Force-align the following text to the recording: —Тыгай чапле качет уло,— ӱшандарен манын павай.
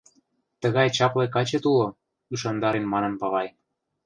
—Тыгай 0.61 0.87
чапле 0.97 1.25
качет 1.35 1.63
уло,— 1.71 1.87
ӱшандарен 2.33 2.85
манын 2.93 3.13
павай. 3.21 3.47